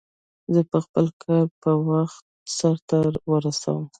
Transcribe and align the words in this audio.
زه 0.53 0.61
به 0.69 0.77
خپل 0.85 1.05
کار 1.23 1.45
په 1.61 1.69
خپل 1.73 1.77
وخت 1.91 2.23
سرته 2.57 2.97
ورسوم 3.31 3.83